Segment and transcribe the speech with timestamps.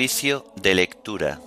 [0.00, 1.38] Oficio de lectura.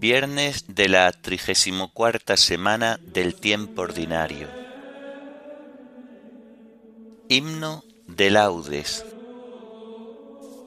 [0.00, 4.48] Viernes de la trigésimo cuarta semana del tiempo ordinario.
[7.28, 9.04] Himno de laudes.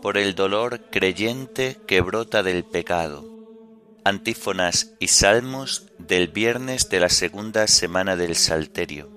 [0.01, 3.36] Por el dolor creyente que brota del pecado
[4.07, 9.09] antífonas y salmos del viernes de la segunda semana del Salterio.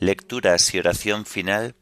[0.00, 1.74] Lecturas y oración final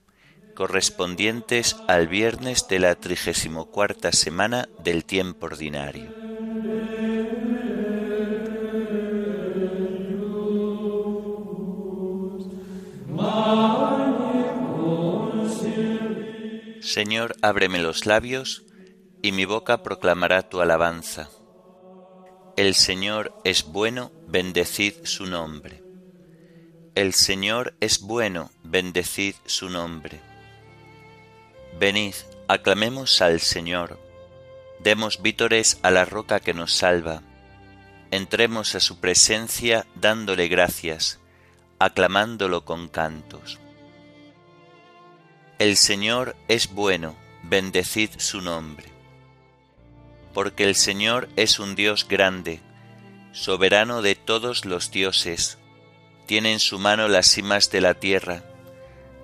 [0.56, 6.10] correspondientes al viernes de la trigésimo cuarta semana del tiempo ordinario.
[16.80, 18.64] Señor, ábreme los labios,
[19.22, 21.28] y mi boca proclamará tu alabanza.
[22.56, 25.82] El Señor es bueno, bendecid su nombre.
[26.94, 30.22] El Señor es bueno, bendecid su nombre.
[31.78, 32.14] Venid,
[32.48, 34.00] aclamemos al Señor,
[34.78, 37.20] demos vítores a la roca que nos salva,
[38.10, 41.18] entremos a su presencia dándole gracias,
[41.78, 43.60] aclamándolo con cantos.
[45.58, 48.95] El Señor es bueno, bendecid su nombre
[50.36, 52.60] porque el Señor es un Dios grande,
[53.32, 55.56] soberano de todos los dioses,
[56.26, 58.44] tiene en su mano las cimas de la tierra,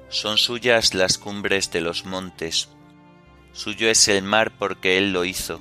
[0.09, 2.71] son suyas las cumbres de los montes,
[3.53, 5.61] suyo es el mar porque Él lo hizo,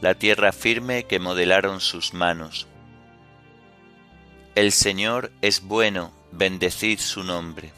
[0.00, 2.68] la tierra firme que modelaron sus manos.
[4.54, 7.72] El Señor es bueno, bendecid su nombre.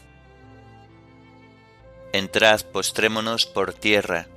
[2.11, 4.27] Entrad, postrémonos por tierra,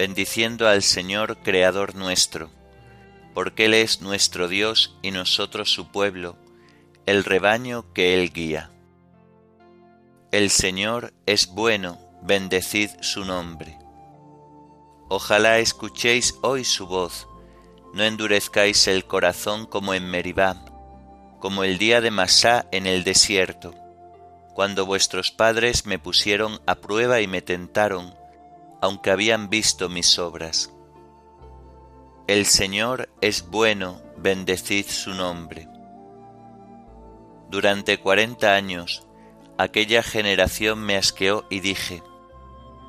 [0.00, 2.48] bendiciendo al Señor Creador nuestro,
[3.34, 6.38] porque Él es nuestro Dios y nosotros su pueblo,
[7.04, 8.70] el rebaño que Él guía.
[10.32, 13.76] El Señor es bueno, bendecid su nombre.
[15.10, 17.28] Ojalá escuchéis hoy su voz,
[17.92, 20.64] no endurezcáis el corazón como en Meribá,
[21.40, 23.74] como el día de Masá en el desierto,
[24.54, 28.18] cuando vuestros padres me pusieron a prueba y me tentaron,
[28.80, 30.72] aunque habían visto mis obras.
[32.26, 35.68] El Señor es bueno, bendecid su nombre.
[37.48, 39.06] Durante cuarenta años
[39.58, 42.02] aquella generación me asqueó y dije,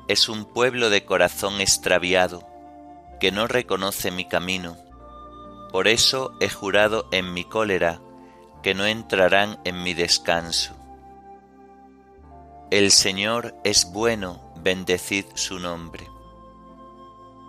[0.08, 2.46] es un pueblo de corazón extraviado,
[3.20, 4.76] que no reconoce mi camino.
[5.70, 8.00] Por eso he jurado en mi cólera
[8.62, 10.74] que no entrarán en mi descanso.
[12.70, 16.08] El Señor es bueno, bendecid su nombre.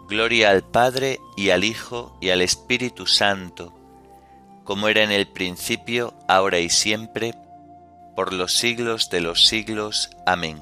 [0.07, 3.73] Gloria al Padre y al Hijo y al Espíritu Santo,
[4.63, 7.35] como era en el principio, ahora y siempre,
[8.15, 10.09] por los siglos de los siglos.
[10.25, 10.61] Amén.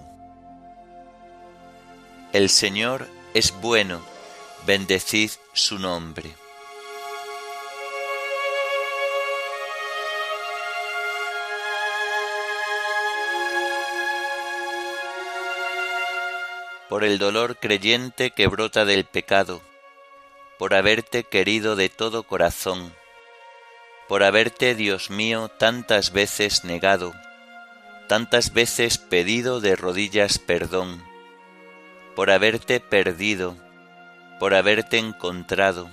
[2.34, 4.01] El Señor es bueno,
[4.66, 6.41] bendecid su nombre.
[16.91, 19.62] Por el dolor creyente que brota del pecado,
[20.59, 22.94] por haberte querido de todo corazón,
[24.09, 27.13] por haberte, Dios mío, tantas veces negado,
[28.09, 31.01] tantas veces pedido de rodillas perdón,
[32.13, 33.56] por haberte perdido,
[34.38, 35.90] por haberte encontrado,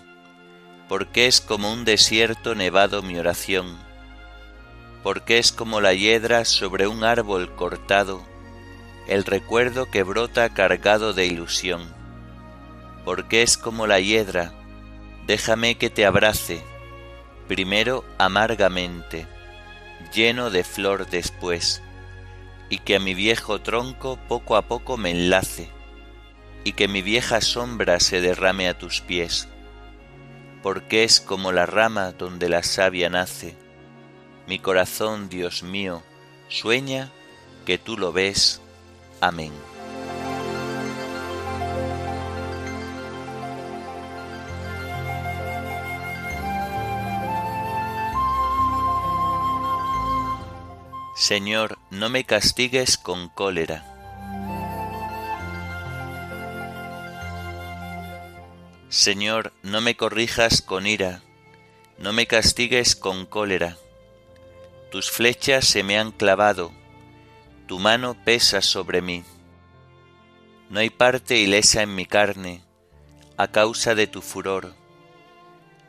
[0.89, 3.79] porque es como un desierto nevado mi oración,
[5.05, 8.27] porque es como la hiedra sobre un árbol cortado,
[9.09, 11.95] el recuerdo que brota cargado de ilusión,
[13.07, 14.53] porque es como la hiedra,
[15.27, 16.63] déjame que te abrace,
[17.49, 19.27] primero amargamente,
[20.13, 21.83] lleno de flor después,
[22.69, 25.71] y que a mi viejo tronco poco a poco me enlace,
[26.65, 29.49] y que mi vieja sombra se derrame a tus pies,
[30.63, 33.57] porque es como la rama donde la savia nace.
[34.47, 36.03] Mi corazón, Dios mío,
[36.49, 37.11] sueña
[37.65, 38.61] que tú lo ves
[39.21, 39.53] Amén.
[51.15, 53.85] Señor, no me castigues con cólera.
[58.89, 61.21] Señor, no me corrijas con ira,
[61.99, 63.77] no me castigues con cólera.
[64.91, 66.73] Tus flechas se me han clavado,
[67.69, 69.25] tu mano pesa sobre mí.
[70.71, 72.63] No hay parte ilesa en mi carne,
[73.37, 74.75] a causa de tu furor.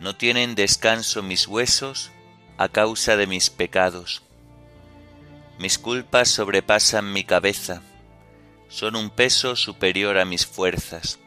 [0.02, 2.12] No tienen descanso mis huesos,
[2.58, 4.24] a causa de mis pecados.
[5.58, 7.82] Mis culpas sobrepasan mi cabeza,
[8.68, 11.18] son un peso superior a mis fuerzas.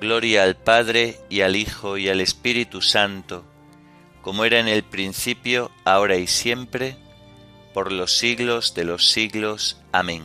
[0.00, 3.44] Gloria al Padre y al Hijo y al Espíritu Santo,
[4.20, 6.96] como era en el principio, ahora y siempre,
[7.72, 9.80] por los siglos de los siglos.
[9.92, 10.24] Amén.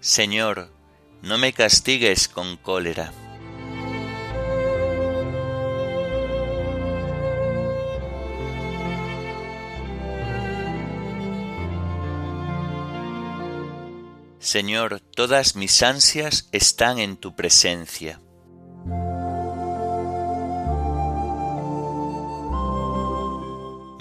[0.00, 0.70] Señor,
[1.22, 3.12] no me castigues con cólera.
[14.38, 18.20] Señor, todas mis ansias están en tu presencia.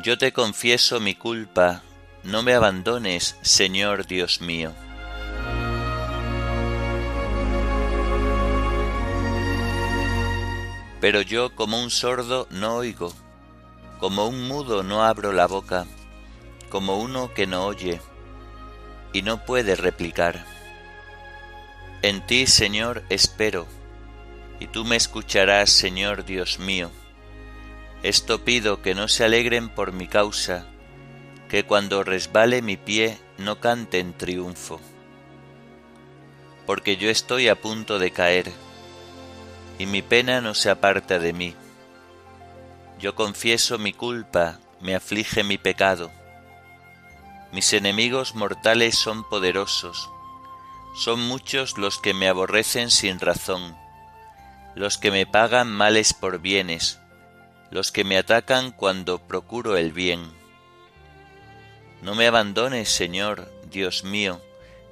[0.00, 1.82] Yo te confieso mi culpa,
[2.22, 4.72] no me abandones, Señor Dios mío.
[11.00, 13.12] Pero yo como un sordo no oigo,
[13.98, 15.84] como un mudo no abro la boca,
[16.68, 18.00] como uno que no oye
[19.12, 20.44] y no puede replicar.
[22.02, 23.66] En ti, Señor, espero,
[24.60, 26.92] y tú me escucharás, Señor Dios mío.
[28.02, 30.66] Esto pido que no se alegren por mi causa,
[31.48, 34.80] que cuando resbale mi pie no cante en triunfo.
[36.64, 38.52] Porque yo estoy a punto de caer,
[39.78, 41.54] y mi pena no se aparta de mí.
[43.00, 46.12] Yo confieso mi culpa, me aflige mi pecado.
[47.52, 50.08] Mis enemigos mortales son poderosos,
[50.94, 53.76] son muchos los que me aborrecen sin razón,
[54.76, 57.00] los que me pagan males por bienes,
[57.70, 60.20] los que me atacan cuando procuro el bien.
[62.02, 64.40] No me abandones, Señor, Dios mío,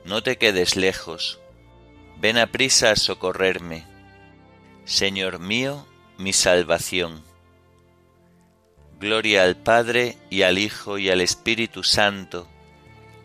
[0.05, 1.39] no te quedes lejos.
[2.19, 3.85] Ven a prisa a socorrerme.
[4.85, 5.87] Señor mío,
[6.19, 7.23] mi salvación.
[8.99, 12.49] Gloria al Padre y al Hijo y al Espíritu Santo,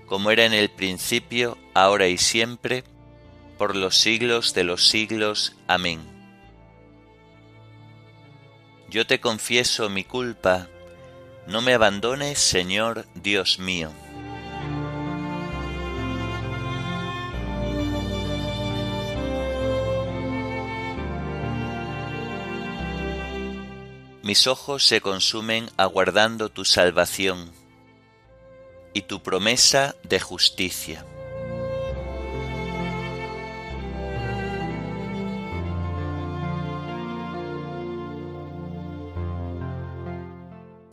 [0.06, 2.84] como era en el principio, ahora y siempre,
[3.58, 5.56] por los siglos de los siglos.
[5.68, 6.11] Amén.
[8.92, 10.68] Yo te confieso mi culpa,
[11.48, 13.90] no me abandones, Señor Dios mío.
[24.24, 27.50] Mis ojos se consumen aguardando tu salvación
[28.94, 31.06] y tu promesa de justicia.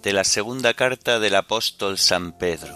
[0.08, 2.74] De la segunda carta del apóstol San Pedro.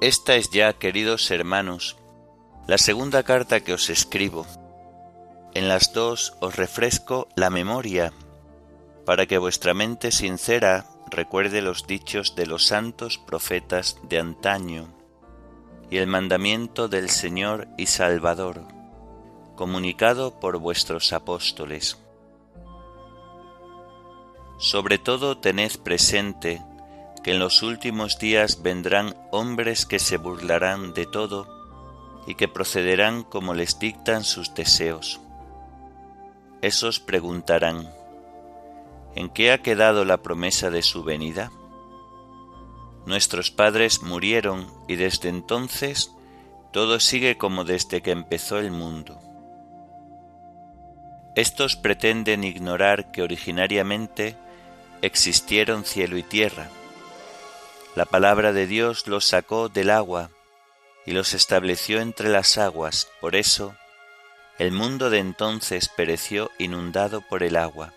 [0.00, 1.98] Esta es ya, queridos hermanos,
[2.66, 4.46] la segunda carta que os escribo.
[5.52, 8.14] En las dos os refresco la memoria,
[9.04, 14.88] para que vuestra mente sincera recuerde los dichos de los santos profetas de antaño
[15.90, 18.77] y el mandamiento del Señor y Salvador
[19.58, 21.98] comunicado por vuestros apóstoles.
[24.56, 26.62] Sobre todo tened presente
[27.24, 31.48] que en los últimos días vendrán hombres que se burlarán de todo
[32.24, 35.20] y que procederán como les dictan sus deseos.
[36.62, 37.92] esos preguntarán,
[39.16, 41.50] ¿en qué ha quedado la promesa de su venida?
[43.06, 46.12] Nuestros padres murieron y desde entonces
[46.72, 49.18] todo sigue como desde que empezó el mundo.
[51.38, 54.36] Estos pretenden ignorar que originariamente
[55.02, 56.66] existieron cielo y tierra.
[57.94, 60.30] La palabra de Dios los sacó del agua
[61.06, 63.76] y los estableció entre las aguas, por eso
[64.58, 67.94] el mundo de entonces pereció inundado por el agua.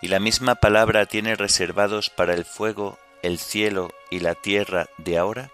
[0.00, 5.18] Y la misma palabra tiene reservados para el fuego el cielo y la tierra de
[5.18, 5.50] ahora,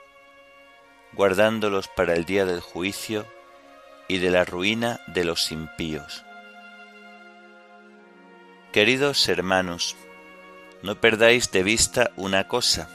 [1.14, 3.24] guardándolos para el día del juicio
[4.08, 6.26] y de la ruina de los impíos.
[8.76, 9.96] Queridos hermanos,
[10.82, 12.90] no perdáis de vista una cosa.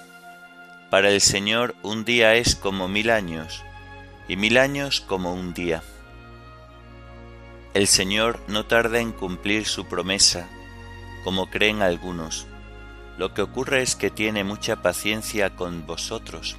[0.92, 3.64] Para el Señor un día es como mil años,
[4.28, 5.82] y mil años como un día.
[7.74, 10.48] El Señor no tarda en cumplir su promesa,
[11.24, 12.46] como creen algunos.
[13.18, 16.58] Lo que ocurre es que tiene mucha paciencia con vosotros,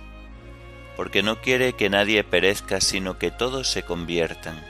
[0.97, 4.61] porque no quiere que nadie perezca, sino que todos se conviertan.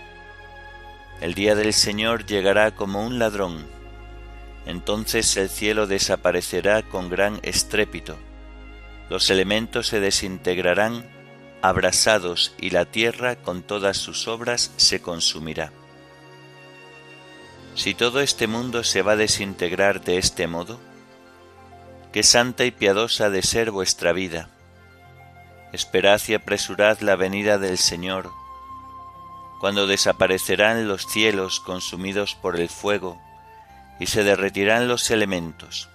[1.22, 3.80] El día del Señor llegará como un ladrón.
[4.66, 8.16] Entonces el cielo desaparecerá con gran estrépito,
[9.12, 11.04] los elementos se desintegrarán
[11.60, 15.70] abrasados y la tierra con todas sus obras se consumirá.
[17.74, 20.80] Si todo este mundo se va a desintegrar de este modo,
[22.12, 24.48] qué santa y piadosa ha de ser vuestra vida.
[25.72, 28.30] Esperad y apresurad la venida del Señor,
[29.60, 33.20] cuando desaparecerán los cielos consumidos por el fuego
[33.98, 35.88] y se derretirán los elementos.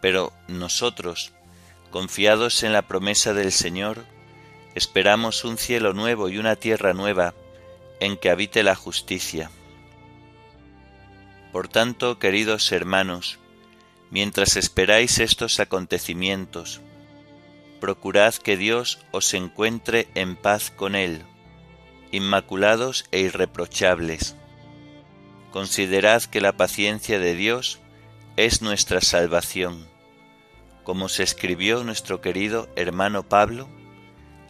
[0.00, 1.32] Pero nosotros,
[1.90, 4.04] confiados en la promesa del Señor,
[4.74, 7.34] esperamos un cielo nuevo y una tierra nueva
[8.00, 9.50] en que habite la justicia.
[11.52, 13.38] Por tanto, queridos hermanos,
[14.10, 16.80] mientras esperáis estos acontecimientos,
[17.80, 21.24] procurad que Dios os encuentre en paz con Él,
[22.12, 24.36] inmaculados e irreprochables.
[25.52, 27.80] Considerad que la paciencia de Dios
[28.36, 29.86] es nuestra salvación,
[30.84, 33.68] como se escribió nuestro querido hermano Pablo,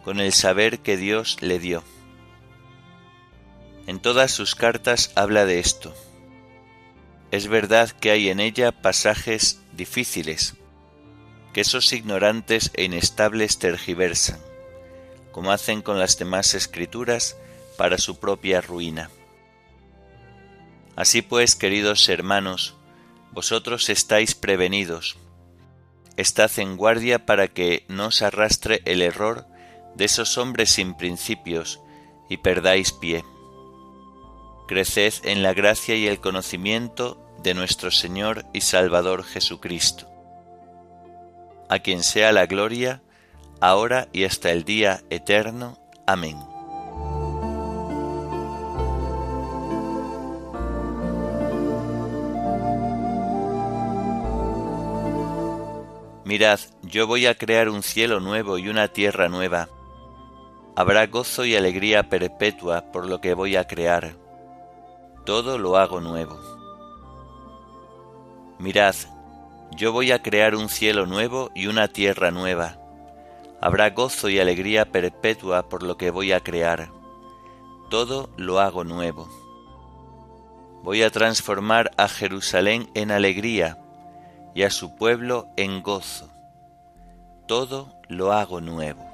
[0.03, 1.83] con el saber que Dios le dio.
[3.87, 5.93] En todas sus cartas habla de esto
[7.31, 10.55] es verdad que hay en ella pasajes difíciles,
[11.53, 14.39] que esos ignorantes e inestables tergiversan,
[15.31, 17.37] como hacen con las demás escrituras
[17.77, 19.09] para su propia ruina.
[20.95, 22.75] Así pues, queridos hermanos,
[23.31, 25.17] vosotros estáis prevenidos.
[26.17, 29.45] Estad en guardia para que no os arrastre el error
[29.95, 31.79] de esos hombres sin principios
[32.29, 33.23] y perdáis pie
[34.71, 40.07] creced en la gracia y el conocimiento de nuestro Señor y Salvador Jesucristo,
[41.67, 43.01] a quien sea la gloria,
[43.59, 45.77] ahora y hasta el día eterno.
[46.07, 46.50] Amén.
[56.31, 59.67] Mirad, yo voy a crear un cielo nuevo y una tierra nueva.
[60.77, 64.15] Habrá gozo y alegría perpetua por lo que voy a crear
[65.25, 66.39] todo lo hago nuevo.
[68.59, 68.95] Mirad,
[69.75, 72.77] yo voy a crear un cielo nuevo y una tierra nueva.
[73.61, 76.89] Habrá gozo y alegría perpetua por lo que voy a crear.
[77.89, 79.29] Todo lo hago nuevo.
[80.83, 83.80] Voy a transformar a Jerusalén en alegría
[84.53, 86.29] y a su pueblo en gozo.
[87.47, 89.11] Todo lo hago nuevo.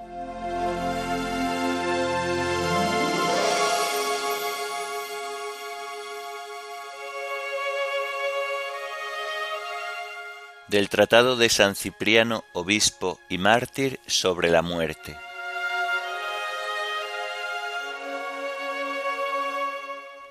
[10.67, 15.17] del Tratado de San Cipriano, Obispo y Mártir sobre la muerte.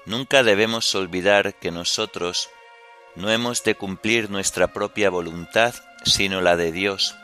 [0.05, 2.51] Nunca debemos olvidar que nosotros
[3.17, 7.17] no hemos de cumplir nuestra propia voluntad, sino la de Dios,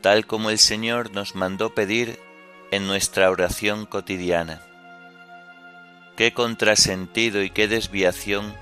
[0.00, 2.18] tal como el Señor nos mandó pedir
[2.70, 4.62] en nuestra oración cotidiana.
[6.16, 8.54] Qué contrasentido y qué desviación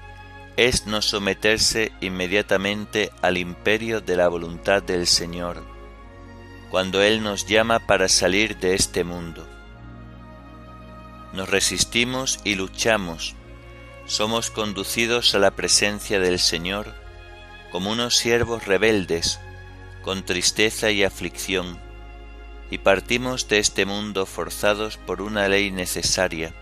[0.56, 5.62] es no someterse inmediatamente al imperio de la voluntad del Señor,
[6.70, 9.46] cuando Él nos llama para salir de este mundo.
[11.34, 13.35] Nos resistimos y luchamos,
[14.06, 16.94] somos conducidos a la presencia del Señor
[17.72, 19.40] como unos siervos rebeldes,
[20.02, 21.78] con tristeza y aflicción,
[22.70, 26.54] y partimos de este mundo forzados por una ley necesaria,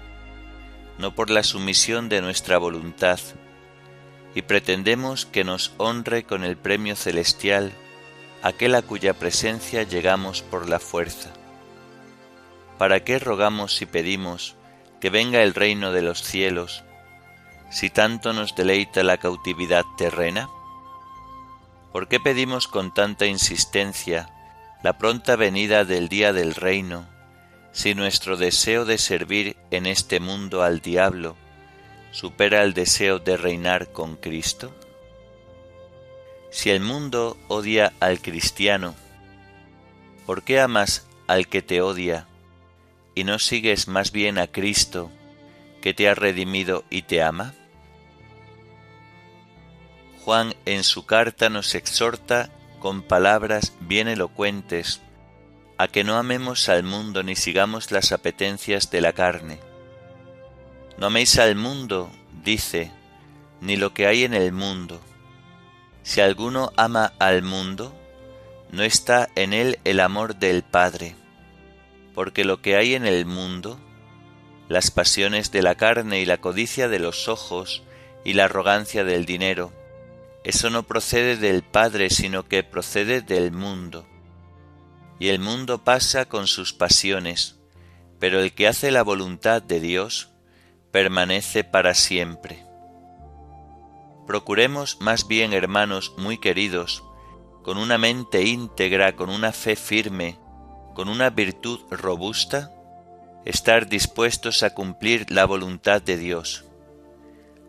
[0.98, 3.20] no por la sumisión de nuestra voluntad,
[4.34, 7.72] y pretendemos que nos honre con el premio celestial
[8.42, 11.30] aquel a cuya presencia llegamos por la fuerza.
[12.78, 14.56] ¿Para qué rogamos y pedimos
[15.00, 16.82] que venga el reino de los cielos,
[17.74, 20.48] si tanto nos deleita la cautividad terrena?
[21.92, 24.30] ¿Por qué pedimos con tanta insistencia
[24.84, 27.04] la pronta venida del día del reino,
[27.72, 31.34] si nuestro deseo de servir en este mundo al diablo
[32.12, 34.72] supera el deseo de reinar con Cristo?
[36.52, 38.94] Si el mundo odia al cristiano,
[40.26, 42.28] ¿por qué amas al que te odia
[43.16, 45.10] y no sigues más bien a Cristo
[45.82, 47.52] que te ha redimido y te ama?
[50.24, 55.00] Juan en su carta nos exhorta con palabras bien elocuentes
[55.78, 59.60] a que no amemos al mundo ni sigamos las apetencias de la carne.
[60.98, 62.10] No améis al mundo,
[62.42, 62.90] dice,
[63.60, 65.00] ni lo que hay en el mundo
[66.04, 67.92] si alguno ama al mundo,
[68.70, 71.16] no está en él el amor del Padre,
[72.14, 73.80] porque lo que hay en el mundo,
[74.68, 77.82] las pasiones de la carne y la codicia de los ojos
[78.22, 79.72] y la arrogancia del dinero,
[80.44, 84.06] eso no procede del Padre, sino que procede del mundo.
[85.18, 87.58] Y el mundo pasa con sus pasiones,
[88.18, 90.28] pero el que hace la voluntad de Dios
[90.90, 92.62] permanece para siempre.
[94.26, 97.02] Procuremos más bien, hermanos muy queridos,
[97.62, 100.38] con una mente íntegra, con una fe firme,
[100.94, 102.70] con una virtud robusta,
[103.46, 106.64] estar dispuestos a cumplir la voluntad de Dios,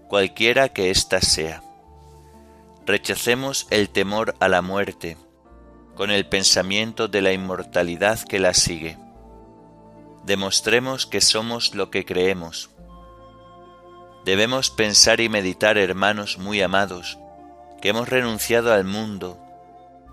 [0.09, 1.64] cualquiera que ésta sea.
[2.85, 5.17] Rechacemos el temor a la muerte,
[5.95, 8.97] con el pensamiento de la inmortalidad que la sigue.
[10.25, 12.69] Demostremos que somos lo que creemos
[14.25, 17.19] Debemos pensar y meditar, hermanos muy amados,
[17.79, 19.39] que hemos renunciado al mundo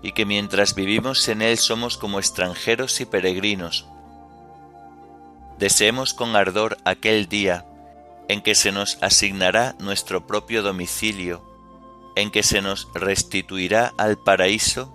[0.03, 3.87] y que mientras vivimos en él somos como extranjeros y peregrinos.
[5.57, 7.65] Deseemos con ardor aquel día
[8.27, 11.43] en que se nos asignará nuestro propio domicilio,
[12.15, 14.93] en que se nos restituirá al paraíso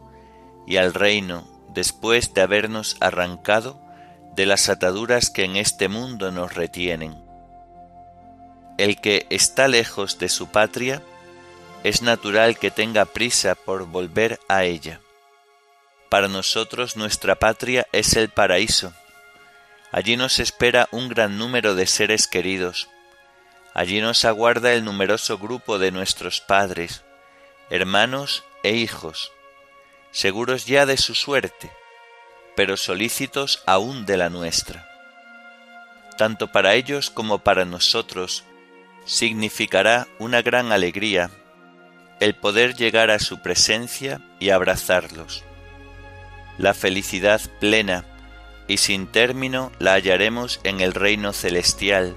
[0.66, 3.81] y al reino después de habernos arrancado
[4.35, 7.16] de las ataduras que en este mundo nos retienen.
[8.76, 11.02] El que está lejos de su patria,
[11.85, 15.00] es natural que tenga prisa por volver a ella.
[16.09, 18.92] Para nosotros nuestra patria es el paraíso.
[19.92, 22.88] Allí nos espera un gran número de seres queridos.
[23.74, 27.04] Allí nos aguarda el numeroso grupo de nuestros padres,
[27.70, 29.33] hermanos e hijos,
[30.11, 31.70] seguros ya de su suerte,
[32.57, 34.88] pero solícitos aún de la nuestra.
[36.16, 38.44] Tanto para ellos como para nosotros
[39.04, 41.31] significará una gran alegría
[42.20, 45.44] el poder llegar a su presencia y abrazarlos.
[46.59, 48.04] La felicidad plena
[48.66, 52.16] y sin término la hallaremos en el reino celestial,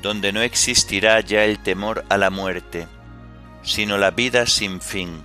[0.00, 2.88] donde no existirá ya el temor a la muerte,
[3.62, 5.22] sino la vida sin fin.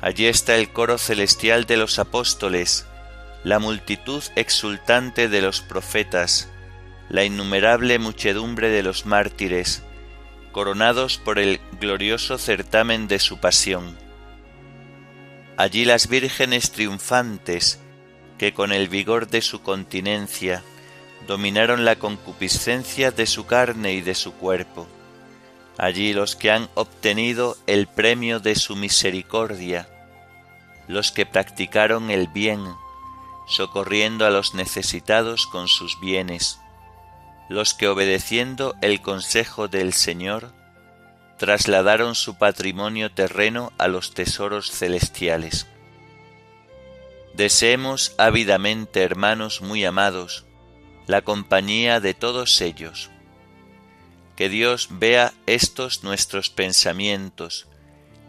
[0.00, 2.86] Allí está el coro celestial de los apóstoles,
[3.44, 6.48] la multitud exultante de los profetas,
[7.08, 9.82] la innumerable muchedumbre de los mártires,
[10.52, 13.96] coronados por el glorioso certamen de su pasión.
[15.56, 17.80] Allí las vírgenes triunfantes,
[18.38, 20.62] que con el vigor de su continencia
[21.26, 24.88] dominaron la concupiscencia de su carne y de su cuerpo.
[25.82, 29.88] Allí los que han obtenido el premio de su misericordia,
[30.88, 32.62] los que practicaron el bien,
[33.48, 36.60] socorriendo a los necesitados con sus bienes,
[37.48, 40.52] los que obedeciendo el consejo del Señor,
[41.38, 45.66] trasladaron su patrimonio terreno a los tesoros celestiales.
[47.32, 50.44] Deseemos ávidamente, hermanos muy amados,
[51.06, 53.08] la compañía de todos ellos.
[54.40, 57.66] Que Dios vea estos nuestros pensamientos,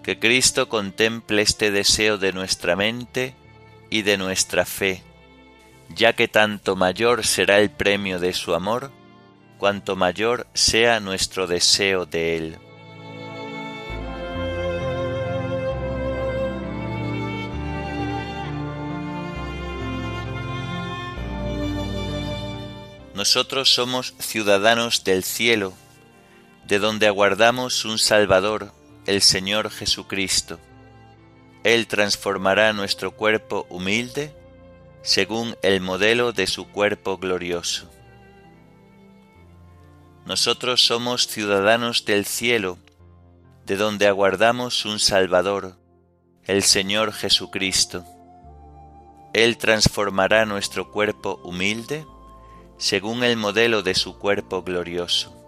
[0.04, 3.34] que Cristo contemple este deseo de nuestra mente
[3.90, 5.04] y de nuestra fe,
[5.96, 8.92] ya que tanto mayor será el premio de su amor,
[9.58, 12.58] cuanto mayor sea nuestro deseo de Él.
[23.16, 25.74] Nosotros somos ciudadanos del cielo,
[26.72, 28.72] de donde aguardamos un Salvador,
[29.06, 30.58] el Señor Jesucristo.
[31.64, 34.34] Él transformará nuestro cuerpo humilde
[35.04, 37.92] según el modelo de su cuerpo glorioso
[40.26, 42.78] nosotros somos ciudadanos del cielo,
[43.66, 45.78] de donde aguardamos un Salvador,
[46.46, 48.06] el Señor Jesucristo.
[49.34, 52.06] Él transformará nuestro cuerpo humilde
[52.78, 55.41] según el modelo de su cuerpo glorioso.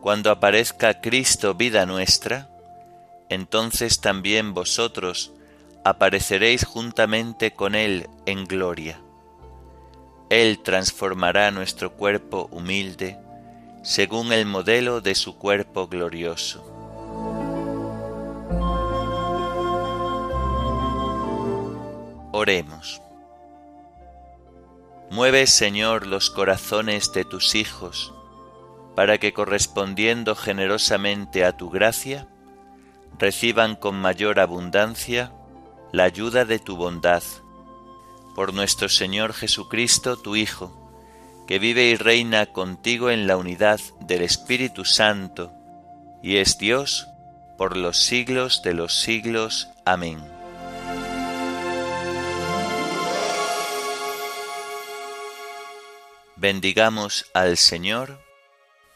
[0.00, 2.48] Cuando aparezca Cristo vida nuestra,
[3.28, 5.32] entonces también vosotros
[5.84, 9.00] apareceréis juntamente con Él en gloria.
[10.30, 13.18] Él transformará nuestro cuerpo humilde
[13.82, 16.64] según el modelo de su cuerpo glorioso.
[22.32, 23.02] Oremos.
[25.10, 28.14] Mueve, Señor, los corazones de tus hijos,
[28.94, 32.26] para que correspondiendo generosamente a tu gracia,
[33.18, 35.32] reciban con mayor abundancia
[35.92, 37.22] la ayuda de tu bondad.
[38.34, 40.76] Por nuestro Señor Jesucristo, tu Hijo,
[41.46, 45.52] que vive y reina contigo en la unidad del Espíritu Santo,
[46.22, 47.08] y es Dios
[47.58, 49.68] por los siglos de los siglos.
[49.84, 50.18] Amén.
[56.36, 58.18] Bendigamos al Señor,